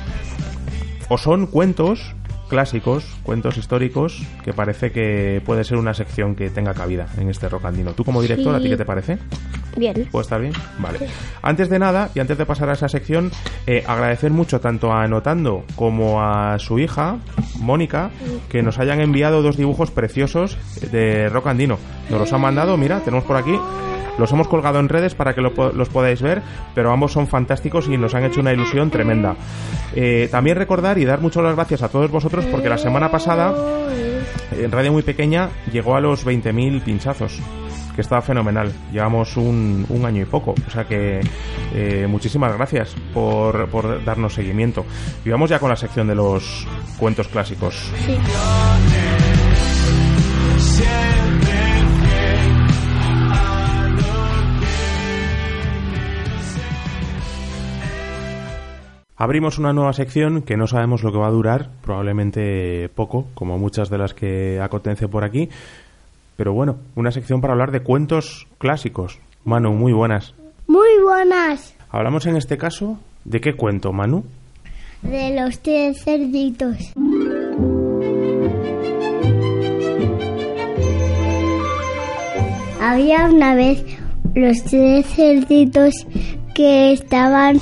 o 1.08 1.16
son 1.16 1.46
cuentos 1.46 2.14
clásicos, 2.50 3.06
cuentos 3.22 3.56
históricos, 3.56 4.22
que 4.44 4.52
parece 4.52 4.92
que 4.92 5.40
puede 5.46 5.64
ser 5.64 5.78
una 5.78 5.94
sección 5.94 6.34
que 6.34 6.50
tenga 6.50 6.74
cabida 6.74 7.06
en 7.16 7.30
este 7.30 7.48
rocandino. 7.48 7.92
¿Tú 7.94 8.04
como 8.04 8.20
director, 8.20 8.54
a 8.54 8.60
ti 8.60 8.68
qué 8.68 8.76
te 8.76 8.84
parece? 8.84 9.16
Bien. 9.76 10.06
¿Puede 10.10 10.22
estar 10.22 10.40
bien? 10.40 10.52
Vale. 10.78 10.98
Antes 11.40 11.70
de 11.70 11.78
nada, 11.78 12.10
y 12.14 12.20
antes 12.20 12.36
de 12.36 12.44
pasar 12.44 12.68
a 12.68 12.74
esa 12.74 12.88
sección, 12.88 13.30
eh, 13.66 13.84
agradecer 13.86 14.30
mucho 14.30 14.60
tanto 14.60 14.92
a 14.92 15.04
Anotando 15.04 15.64
como 15.76 16.20
a 16.20 16.58
su 16.58 16.78
hija, 16.78 17.18
Mónica, 17.58 18.10
que 18.50 18.62
nos 18.62 18.78
hayan 18.78 19.00
enviado 19.00 19.40
dos 19.42 19.56
dibujos 19.56 19.90
preciosos 19.90 20.58
de 20.90 21.28
rocandino. 21.28 21.78
Nos 22.10 22.20
los 22.20 22.32
han 22.32 22.40
mandado, 22.40 22.76
mira, 22.76 23.00
tenemos 23.00 23.24
por 23.24 23.36
aquí 23.36 23.56
los 24.20 24.30
hemos 24.32 24.46
colgado 24.46 24.78
en 24.78 24.88
redes 24.88 25.14
para 25.14 25.34
que 25.34 25.40
los 25.40 25.88
podáis 25.88 26.22
ver, 26.22 26.42
pero 26.74 26.92
ambos 26.92 27.12
son 27.12 27.26
fantásticos 27.26 27.88
y 27.88 27.96
nos 27.96 28.14
han 28.14 28.24
hecho 28.24 28.40
una 28.40 28.52
ilusión 28.52 28.90
tremenda. 28.90 29.34
Eh, 29.94 30.28
también 30.30 30.56
recordar 30.56 30.98
y 30.98 31.04
dar 31.04 31.20
muchas 31.20 31.42
gracias 31.56 31.82
a 31.82 31.88
todos 31.88 32.10
vosotros 32.10 32.44
porque 32.46 32.68
la 32.68 32.78
semana 32.78 33.10
pasada, 33.10 33.54
en 34.52 34.70
Radio 34.70 34.92
Muy 34.92 35.02
Pequeña, 35.02 35.48
llegó 35.72 35.96
a 35.96 36.00
los 36.00 36.26
20.000 36.26 36.82
pinchazos 36.82 37.40
que 37.94 38.02
estaba 38.02 38.22
fenomenal. 38.22 38.72
Llevamos 38.92 39.36
un, 39.36 39.84
un, 39.88 40.04
año 40.04 40.22
y 40.22 40.26
poco. 40.26 40.54
O 40.66 40.70
sea 40.70 40.84
que 40.84 41.20
eh, 41.74 42.06
muchísimas 42.08 42.54
gracias 42.54 42.94
por, 43.12 43.68
por, 43.68 44.04
darnos 44.04 44.34
seguimiento. 44.34 44.84
Y 45.24 45.30
vamos 45.30 45.50
ya 45.50 45.58
con 45.58 45.70
la 45.70 45.76
sección 45.76 46.06
de 46.06 46.14
los 46.14 46.66
cuentos 46.98 47.26
clásicos. 47.28 47.90
Abrimos 59.20 59.58
una 59.58 59.74
nueva 59.74 59.92
sección 59.92 60.40
que 60.40 60.56
no 60.56 60.66
sabemos 60.66 61.02
lo 61.02 61.12
que 61.12 61.18
va 61.18 61.26
a 61.26 61.30
durar, 61.30 61.68
probablemente 61.82 62.88
poco, 62.94 63.26
como 63.34 63.58
muchas 63.58 63.90
de 63.90 63.98
las 63.98 64.14
que 64.14 64.58
acontece 64.62 65.08
por 65.08 65.24
aquí. 65.24 65.50
Pero 66.38 66.54
bueno, 66.54 66.78
una 66.94 67.10
sección 67.10 67.42
para 67.42 67.52
hablar 67.52 67.70
de 67.70 67.82
cuentos 67.82 68.48
clásicos. 68.56 69.18
Manu, 69.44 69.74
muy 69.74 69.92
buenas. 69.92 70.32
Muy 70.66 70.88
buenas. 71.04 71.74
Hablamos 71.90 72.24
en 72.24 72.36
este 72.36 72.56
caso 72.56 72.98
de 73.26 73.42
qué 73.42 73.52
cuento, 73.52 73.92
Manu? 73.92 74.24
De 75.02 75.38
los 75.38 75.58
tres 75.60 76.02
cerditos. 76.02 76.78
Había 82.80 83.26
una 83.26 83.54
vez 83.54 83.84
los 84.34 84.64
tres 84.64 85.06
cerditos 85.08 85.92
que 86.54 86.92
estaban 86.92 87.60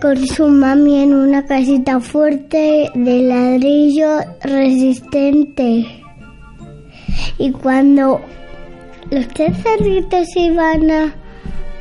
con 0.00 0.26
su 0.26 0.48
mami 0.48 1.02
en 1.02 1.14
una 1.14 1.44
casita 1.46 2.00
fuerte 2.00 2.90
de 2.94 3.22
ladrillo 3.22 4.18
resistente. 4.42 5.86
Y 7.38 7.50
cuando 7.52 8.20
los 9.10 9.28
tres 9.28 9.56
cerditos 9.62 10.28
iban 10.36 10.90
a, 10.90 11.14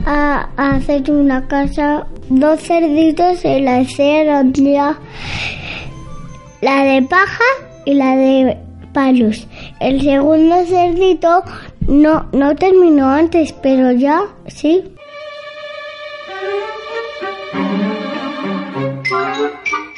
a- 0.05 0.49
hacer 0.75 1.09
una 1.11 1.47
casa, 1.47 2.07
dos 2.29 2.59
cerditos 2.61 3.39
se 3.39 3.59
la 3.61 3.81
hicieron 3.81 4.53
ya, 4.53 4.97
la 6.61 6.83
de 6.83 7.01
paja 7.03 7.43
y 7.85 7.93
la 7.93 8.15
de 8.15 8.57
palos. 8.93 9.47
El 9.79 10.01
segundo 10.01 10.65
cerdito 10.65 11.43
no, 11.87 12.27
no 12.33 12.55
terminó 12.55 13.09
antes, 13.09 13.53
pero 13.53 13.91
ya 13.91 14.21
sí. 14.47 14.83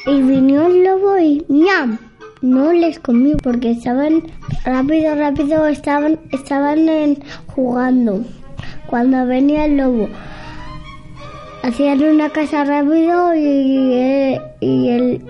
Y 0.08 0.22
vino 0.22 0.66
el 0.66 0.84
lobo 0.84 1.18
y 1.20 1.46
¡ñam! 1.48 1.98
No 2.42 2.74
les 2.74 3.00
comió 3.00 3.38
porque 3.38 3.72
estaban 3.72 4.24
rápido, 4.66 5.14
rápido, 5.14 5.68
estaban, 5.68 6.20
estaban 6.32 6.88
jugando. 7.48 8.24
Cuando 8.88 9.26
venía 9.28 9.66
el 9.66 9.78
lobo, 9.78 10.10
hacían 11.62 12.02
una 12.04 12.30
casa 12.30 12.66
rápido 12.66 13.36
y, 13.36 13.94
eh, 13.94 14.42
y 14.60 14.90
el 14.90 15.22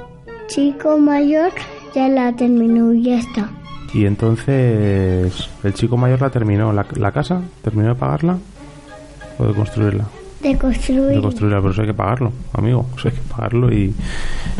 chico 0.47 0.97
mayor 0.97 1.51
ya 1.93 2.07
la 2.07 2.33
terminó 2.33 2.93
y 2.93 3.03
ya 3.03 3.19
está. 3.19 3.49
Y 3.93 4.05
entonces 4.05 5.49
el 5.63 5.73
chico 5.73 5.97
mayor 5.97 6.21
la 6.21 6.29
terminó, 6.29 6.71
la, 6.71 6.85
la 6.95 7.11
casa, 7.11 7.41
terminó 7.61 7.89
de 7.89 7.95
pagarla 7.95 8.37
o 9.37 9.45
de 9.47 9.53
construirla. 9.53 10.05
De 10.41 10.57
construir. 10.57 11.15
De 11.15 11.21
construirla, 11.21 11.59
pero 11.59 11.71
eso 11.71 11.81
hay 11.81 11.87
que 11.87 11.93
pagarlo, 11.93 12.31
amigo. 12.53 12.85
Eso 12.97 13.09
hay 13.09 13.13
que 13.15 13.21
pagarlo 13.21 13.71
y, 13.71 13.93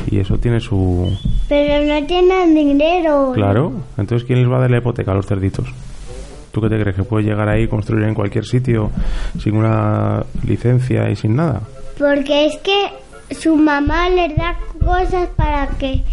y 0.10 0.20
eso 0.20 0.38
tiene 0.38 0.60
su... 0.60 1.12
Pero 1.50 1.86
no 1.86 2.06
tienen 2.06 2.54
dinero. 2.54 3.32
Claro, 3.34 3.72
entonces 3.98 4.26
¿quién 4.28 4.40
les 4.40 4.52
va 4.52 4.58
a 4.58 4.62
dar 4.62 4.72
la 4.72 4.78
hipoteca 4.78 5.12
a 5.12 5.16
los 5.16 5.26
cerditos? 5.26 5.68
¿Tú 6.52 6.62
qué 6.62 6.70
te 6.70 6.80
crees? 6.80 6.96
¿Que 6.96 7.04
puedes 7.04 7.26
llegar 7.26 7.48
ahí 7.48 7.64
y 7.64 7.68
construir 7.68 8.04
en 8.06 8.14
cualquier 8.14 8.46
sitio 8.46 8.92
sin 9.40 9.56
una 9.56 10.24
licencia 10.46 11.10
y 11.10 11.16
sin 11.16 11.36
nada? 11.36 11.62
Porque 11.98 12.46
es 12.48 12.58
que 12.58 13.36
su 13.36 13.56
mamá 13.56 14.10
les 14.10 14.36
da 14.36 14.58
cosas 14.84 15.30
para 15.36 15.68
que 15.80 16.04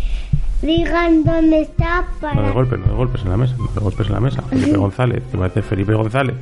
digan 0.63 1.25
dónde 1.25 1.63
está 1.63 2.07
No 2.23 2.29
de 2.29 2.37
para... 2.37 2.51
golpes, 2.53 2.79
no 2.79 2.87
de 2.87 2.93
golpes 2.95 3.23
en 3.23 3.31
la 3.31 3.37
mesa, 3.37 3.55
no 3.59 3.67
de 3.75 3.81
golpes 3.81 4.07
en 4.07 4.13
la 4.13 4.21
mesa. 4.21 4.43
Felipe 4.43 4.77
González, 4.77 5.23
te 5.31 5.37
parece 5.39 5.63
Felipe 5.63 5.95
González. 5.95 6.35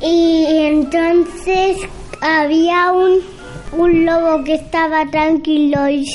Y 0.00 0.46
entonces 0.48 1.78
había 2.20 2.92
un, 2.92 3.20
un 3.72 4.06
lobo 4.06 4.44
que 4.44 4.54
estaba 4.54 5.06
tranquilo 5.06 5.88
y, 5.88 6.06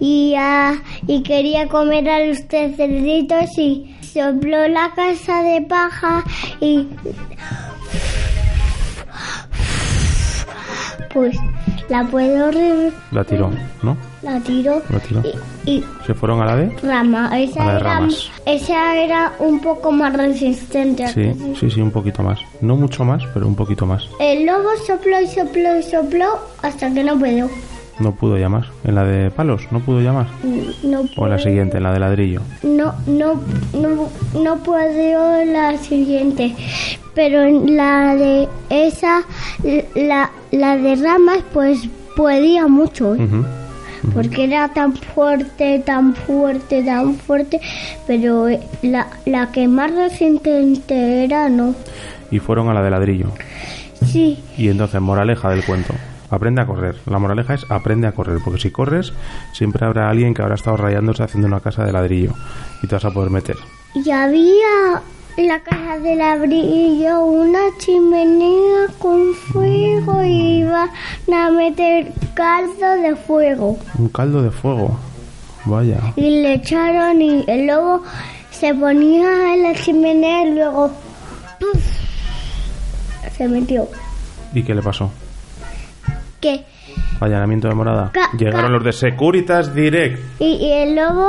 y, 0.00 0.34
ah, 0.36 0.74
y 1.06 1.22
quería 1.22 1.68
comer 1.68 2.08
a 2.08 2.24
los 2.26 2.46
tres 2.48 2.76
cerditos 2.76 3.56
y 3.56 3.94
sopló 4.12 4.68
la 4.68 4.92
casa 4.94 5.42
de 5.42 5.62
paja 5.62 6.24
y 6.60 6.86
pues 11.12 11.36
la 11.88 12.04
puedo 12.04 12.50
La 13.10 13.24
tiró, 13.24 13.50
¿no? 13.82 13.96
la 14.22 14.40
tiró 14.40 14.82
La 14.90 14.98
tiró. 15.00 15.22
y, 15.64 15.70
y 15.70 15.84
Se 16.06 16.14
fueron 16.14 16.40
a 16.42 16.46
la 16.46 16.56
de... 16.56 16.70
rama 16.82 17.30
esa 17.40 17.62
A 17.62 17.66
la 17.66 17.72
de 17.74 17.80
era 17.80 17.94
ramas. 17.94 18.30
esa 18.46 18.96
era 18.96 19.32
un 19.38 19.60
poco 19.60 19.90
más 19.92 20.12
resistente 20.16 21.04
¿a 21.04 21.08
Sí, 21.08 21.14
que 21.22 21.34
sí? 21.34 21.54
sí, 21.60 21.70
sí, 21.70 21.80
un 21.80 21.90
poquito 21.90 22.22
más. 22.22 22.38
No 22.60 22.76
mucho 22.76 23.04
más, 23.04 23.22
pero 23.32 23.46
un 23.46 23.54
poquito 23.54 23.86
más. 23.86 24.04
el 24.20 24.46
lobo 24.46 24.68
sopló 24.86 25.20
y 25.20 25.26
sopló 25.28 25.78
y 25.78 25.82
sopló 25.82 26.26
hasta 26.62 26.92
que 26.92 27.02
no 27.04 27.16
pudo 27.18 27.48
No 28.00 28.12
pudo 28.12 28.36
llamar. 28.36 28.66
En 28.84 28.94
la 28.94 29.04
de 29.04 29.30
palos, 29.30 29.62
no 29.70 29.80
pudo 29.80 30.00
llamar. 30.00 30.26
no 30.84 31.00
O 31.16 31.24
en 31.24 31.30
la 31.30 31.38
siguiente, 31.38 31.78
en 31.78 31.82
la 31.82 31.92
de 31.92 32.00
ladrillo. 32.00 32.40
no 32.62 32.94
no 33.06 33.40
no 33.74 34.08
no 34.40 34.56
puedo 34.62 35.44
la 35.44 35.76
siguiente 35.78 36.54
pero 37.14 37.42
en 37.42 37.76
la 37.76 38.14
de 38.14 38.48
esa 38.70 39.22
la 39.94 40.30
la 40.52 40.76
de 40.76 40.94
ramas 40.96 41.38
pues 41.52 41.88
podía 42.16 42.68
mucho 42.68 43.14
¿eh? 43.16 43.26
Porque 44.14 44.44
era 44.44 44.68
tan 44.68 44.94
fuerte 44.94 45.80
tan 45.84 46.14
fuerte 46.14 46.82
tan 46.84 47.14
fuerte 47.16 47.60
pero 48.06 48.48
eh, 48.48 48.60
la, 48.82 49.08
la 49.26 49.50
que 49.50 49.66
más 49.66 49.90
resistente 49.92 51.24
era 51.24 51.48
no 51.48 51.74
Y 52.30 52.38
fueron 52.38 52.68
a 52.68 52.74
la 52.74 52.82
de 52.82 52.90
ladrillo. 52.90 53.26
sí 54.06 54.38
Y 54.56 54.68
entonces, 54.68 55.00
moraleja 55.00 55.50
del 55.50 55.64
cuento. 55.64 55.94
Aprende 56.30 56.60
a 56.60 56.66
correr. 56.66 56.96
La 57.06 57.18
moraleja 57.18 57.54
es 57.54 57.64
aprende 57.70 58.06
a 58.06 58.12
correr, 58.12 58.38
porque 58.44 58.60
si 58.60 58.70
corres, 58.70 59.12
siempre 59.52 59.84
habrá 59.86 60.10
alguien 60.10 60.34
que 60.34 60.42
habrá 60.42 60.54
estado 60.56 60.76
rayándose 60.76 61.22
haciendo 61.22 61.46
una 61.48 61.60
casa 61.60 61.84
de 61.84 61.92
ladrillo 61.92 62.32
y 62.82 62.86
te 62.86 62.94
vas 62.94 63.04
a 63.04 63.10
poder 63.10 63.30
meter. 63.30 63.56
y 63.94 64.10
había 64.10 65.02
en 65.38 65.46
la 65.48 65.60
casa 65.60 65.98
del 66.00 66.18
ladrillo 66.18 67.24
una 67.24 67.60
chimenea 67.78 68.86
con 68.98 69.32
fuego 69.34 70.22
y 70.24 70.58
iban 70.60 70.90
a 71.32 71.50
meter 71.50 72.12
caldo 72.34 72.90
de 73.02 73.14
fuego 73.16 73.78
Un 73.98 74.08
caldo 74.08 74.42
de 74.42 74.50
fuego. 74.50 74.98
Vaya. 75.64 75.98
y 76.16 76.42
le 76.42 76.54
echaron 76.54 77.20
y 77.22 77.44
el 77.46 77.66
lobo 77.66 78.02
se 78.50 78.74
ponía 78.74 79.54
en 79.54 79.62
la 79.62 79.74
chimenea 79.74 80.46
y 80.46 80.54
luego 80.54 80.90
se 83.36 83.48
metió 83.48 83.86
¿Y 84.54 84.62
qué 84.62 84.74
le 84.74 84.82
pasó? 84.82 85.10
Que 86.40 86.64
Allanamiento 87.20 87.68
de 87.68 87.74
morada. 87.74 88.12
Llegaron 88.38 88.72
los 88.72 88.84
de 88.84 88.92
Securitas 88.92 89.74
Direct. 89.74 90.18
y, 90.40 90.44
y 90.54 90.72
el 90.72 90.94
lobo 90.94 91.28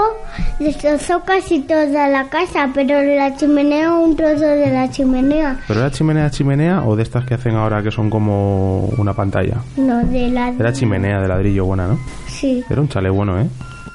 destrozó 0.60 1.22
casi 1.24 1.62
toda 1.62 2.08
la 2.08 2.30
casa 2.30 2.69
pero 2.74 3.02
la 3.02 3.36
chimenea 3.36 3.91
un 3.93 4.15
trozo 4.15 4.45
de 4.45 4.69
la 4.72 4.89
chimenea 4.91 5.60
¿Pero 5.67 5.80
era 5.82 5.89
chimenea 5.91 6.30
chimenea 6.30 6.84
o 6.84 6.95
de 6.95 7.04
estas 7.04 7.26
que 7.26 7.34
hacen 7.34 7.56
ahora 7.56 7.82
que 7.82 7.89
son 7.91 8.10
como 8.10 8.82
una 8.98 9.13
pantalla? 9.13 9.58
no 9.78 10.04
de 10.06 10.30
la 10.30 10.50
Era 10.50 10.72
chimenea 10.72 11.19
de 11.22 11.28
ladrillo 11.28 11.65
buena, 11.65 11.88
¿no? 11.88 12.00
sí 12.28 12.63
Era 12.69 12.80
un 12.82 12.88
chale 12.89 13.10
bueno, 13.10 13.39
¿eh? 13.41 13.48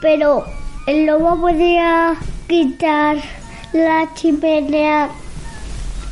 pero 0.02 0.44
el 0.86 1.06
lobo 1.06 1.40
podía 1.40 2.14
quitar 2.48 3.16
la 3.72 4.08
chimenea 4.14 5.08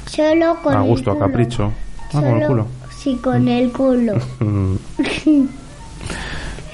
solo 0.07 0.57
con 0.62 0.75
A 0.75 0.83
el 0.83 0.88
gusto, 0.88 1.11
a 1.11 1.15
culo. 1.15 1.27
capricho. 1.27 1.73
Ah, 2.07 2.09
con 2.12 2.25
el 2.25 2.33
Solo- 2.35 2.47
culo. 2.47 2.67
Sí, 3.03 3.17
con 3.17 3.49
el 3.49 3.73
culo. 3.73 4.15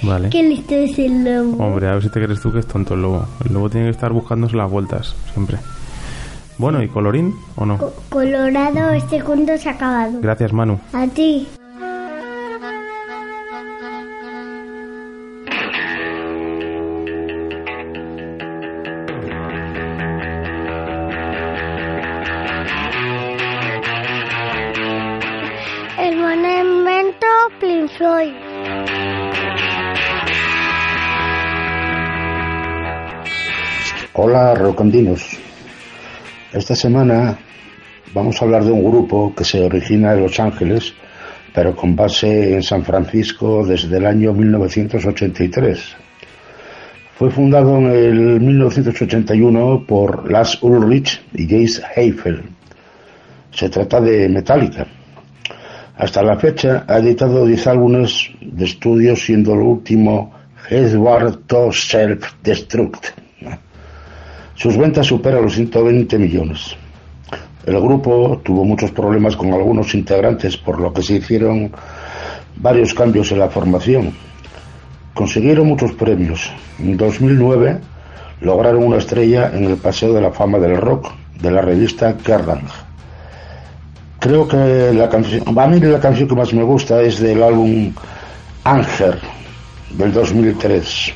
Vale. 0.03 0.31
Qué 0.31 0.43
listo 0.43 0.75
es 0.75 0.99
el 0.99 1.25
lobo. 1.25 1.65
Hombre, 1.65 1.89
a 1.89 1.95
ver 1.95 2.03
si 2.03 2.09
te 2.11 2.23
crees 2.23 2.41
tú 2.41 2.53
que 2.53 2.61
es 2.61 2.67
tonto 2.67 2.95
el 2.95 3.03
lobo. 3.03 3.27
El 3.45 3.53
lobo 3.55 3.69
tiene 3.69 3.87
que 3.87 3.93
estar 3.93 4.13
buscándose 4.13 4.57
las 4.57 4.71
vueltas, 4.71 5.15
siempre. 5.33 5.59
Bueno, 6.57 6.83
¿y 6.83 6.89
colorín 6.89 7.35
o 7.57 7.65
no? 7.67 7.79
Co- 7.79 7.95
Colorado, 8.09 8.91
este 8.93 9.21
cuento 9.23 9.57
se 9.59 9.69
ha 9.69 9.73
acabado. 9.73 10.21
Gracias, 10.21 10.53
Manu. 10.53 10.79
A 10.93 11.07
ti. 11.07 11.47
Floyd. 27.99 28.33
Hola, 34.13 34.55
rocondinos. 34.55 35.37
Esta 36.53 36.77
semana 36.77 37.37
vamos 38.15 38.41
a 38.41 38.45
hablar 38.45 38.63
de 38.63 38.71
un 38.71 38.85
grupo 38.85 39.35
que 39.35 39.43
se 39.43 39.65
origina 39.65 40.13
en 40.13 40.23
Los 40.23 40.39
Ángeles, 40.39 40.95
pero 41.53 41.75
con 41.75 41.97
base 41.97 42.55
en 42.55 42.63
San 42.63 42.85
Francisco 42.85 43.67
desde 43.67 43.97
el 43.97 44.07
año 44.07 44.33
1983. 44.33 45.97
Fue 47.17 47.33
fundado 47.33 47.79
en 47.79 47.87
el 47.87 48.41
1981 48.41 49.85
por 49.89 50.31
Lars 50.31 50.63
Ulrich 50.63 51.21
y 51.35 51.49
Jace 51.49 51.83
Heifel. 51.97 52.45
Se 53.51 53.69
trata 53.69 54.01
de 54.01 54.29
Metallica. 54.29 54.87
Hasta 55.99 56.23
la 56.23 56.37
fecha 56.37 56.85
ha 56.87 56.99
editado 56.99 57.45
10 57.45 57.67
álbumes 57.67 58.31
de 58.41 58.65
estudio, 58.67 59.17
siendo 59.17 59.55
el 59.55 59.63
último 59.63 60.33
Headward 60.71 61.39
to 61.49 61.73
Self-Destruct. 61.73 63.07
Sus 64.55 64.77
ventas 64.77 65.09
superan 65.09 65.43
los 65.43 65.55
120 65.55 66.17
millones. 66.19 66.77
El 67.67 67.81
grupo 67.81 68.41
tuvo 68.45 68.65
muchos 68.65 68.93
problemas 68.93 69.37
con 69.37 69.53
algunos 69.53 69.93
integrantes, 69.93 70.57
por 70.57 70.81
lo 70.81 70.93
que 70.93 71.03
se 71.03 71.15
hicieron 71.15 71.73
varios 72.55 72.95
cambios 72.95 73.33
en 73.33 73.41
la 73.41 73.49
formación. 73.49 74.13
Consiguieron 75.15 75.67
muchos 75.67 75.91
premios. 75.95 76.49
En 76.79 76.97
2009 76.97 77.81
lograron 78.43 78.85
una 78.85 78.99
estrella 78.99 79.51
en 79.53 79.65
el 79.65 79.77
Paseo 79.77 80.13
de 80.13 80.21
la 80.21 80.31
Fama 80.31 80.59
del 80.59 80.77
Rock 80.77 81.11
de 81.41 81.51
la 81.51 81.61
revista 81.61 82.17
Kerrang. 82.17 82.88
Creo 84.21 84.49
que 84.49 84.93
la 84.95 85.09
canción, 85.09 85.45
a 85.57 85.67
mí 85.69 85.79
la 85.81 86.01
canción 86.01 86.29
que 86.29 86.35
más 86.35 86.53
me 86.53 86.65
gusta 86.65 87.01
es 87.03 87.21
del 87.21 87.41
álbum 87.41 87.93
Ángel 88.65 89.15
del 89.91 90.13
2003. 90.13 91.13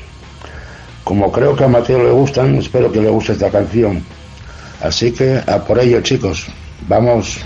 Como 1.03 1.33
creo 1.33 1.57
que 1.57 1.65
a 1.65 1.69
Mateo 1.69 2.03
le 2.05 2.11
gustan, 2.11 2.55
espero 2.55 2.93
que 2.93 3.01
le 3.01 3.09
guste 3.09 3.33
esta 3.33 3.51
canción. 3.51 4.05
Así 4.81 5.13
que 5.13 5.41
a 5.47 5.59
por 5.59 5.81
ello, 5.81 6.01
chicos. 6.01 6.47
Vamos. 6.89 7.39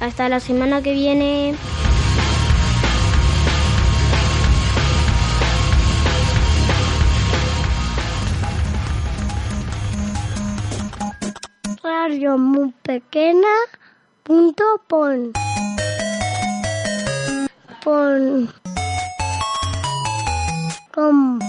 Hasta 0.01 0.27
la 0.27 0.39
semana 0.41 0.81
que 0.81 0.91
viene. 0.93 1.55
Radio 11.81 12.37
muy 12.37 12.73
pequeña 12.83 13.47
punto 14.25 14.63
pon. 14.87 15.31
Pon. 17.83 18.49
Con 20.91 21.39